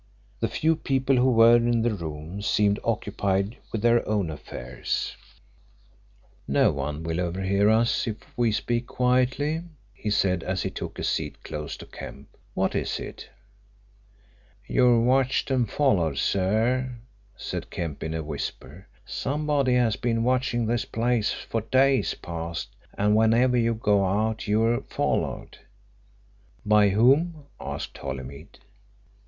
The 0.39 0.47
few 0.47 0.75
people 0.77 1.15
who 1.17 1.29
were 1.29 1.57
in 1.57 1.83
the 1.83 1.93
room 1.93 2.41
seemed 2.41 2.79
occupied 2.83 3.57
with 3.71 3.83
their 3.83 4.03
own 4.09 4.31
affairs. 4.31 5.15
"No 6.47 6.71
one 6.71 7.03
will 7.03 7.21
overhear 7.21 7.69
us 7.69 8.07
if 8.07 8.17
we 8.35 8.51
speak 8.51 8.87
quietly," 8.87 9.61
he 9.93 10.09
said 10.09 10.41
as 10.41 10.63
he 10.63 10.71
took 10.71 10.97
a 10.97 11.03
seat 11.03 11.43
close 11.43 11.77
to 11.77 11.85
Kemp. 11.85 12.35
"What 12.55 12.73
is 12.73 12.99
it?" 12.99 13.29
"You're 14.65 15.01
watched 15.01 15.51
and 15.51 15.69
followed, 15.69 16.17
sir," 16.17 16.95
said 17.37 17.69
Kemp 17.69 18.01
in 18.01 18.15
a 18.15 18.23
whisper. 18.23 18.87
"Somebody 19.05 19.75
has 19.75 19.97
been 19.97 20.23
watching 20.23 20.65
this 20.65 20.83
place 20.83 21.31
for 21.31 21.61
days 21.61 22.15
past 22.15 22.69
and 22.97 23.15
whenever 23.15 23.55
you 23.55 23.75
go 23.75 24.03
out 24.03 24.47
you're 24.47 24.81
followed." 24.81 25.59
"By 26.65 26.89
whom?" 26.89 27.45
asked 27.59 27.95
Holymead. 27.99 28.57